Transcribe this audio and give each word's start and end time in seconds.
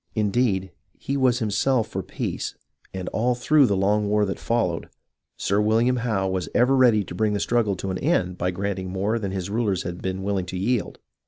Indeed, 0.15 0.71
he 0.97 1.15
was 1.15 1.37
himself 1.37 1.87
for 1.89 2.01
peace, 2.01 2.55
and 2.91 3.07
all 3.09 3.35
through 3.35 3.67
the 3.67 3.77
long 3.77 4.09
war 4.09 4.25
that 4.25 4.39
followed. 4.39 4.89
Sir 5.37 5.61
William 5.61 5.97
Howe 5.97 6.27
was 6.27 6.49
ever 6.55 6.75
ready 6.75 7.03
to 7.03 7.13
bring 7.13 7.33
the 7.33 7.39
struggle 7.39 7.75
to 7.75 7.91
an 7.91 7.99
end 7.99 8.35
by 8.39 8.49
granting 8.49 8.89
more 8.89 9.19
than 9.19 9.29
his 9.31 9.51
rulers 9.51 9.83
had 9.83 10.01
been 10.01 10.23
willing 10.23 10.47
to 10.47 10.57
yield. 10.57 10.97